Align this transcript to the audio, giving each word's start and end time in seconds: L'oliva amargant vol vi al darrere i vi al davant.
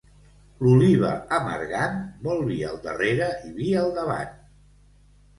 L'oliva 0.67 1.09
amargant 1.39 1.99
vol 2.27 2.41
vi 2.47 2.57
al 2.69 2.79
darrere 2.85 3.27
i 3.49 3.53
vi 3.59 3.67
al 3.83 3.93
davant. 3.99 4.33